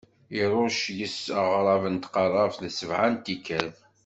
[0.41, 3.69] Iṛucc yes-s aɣrab n tqeṛṛabt sebɛa n tikkal.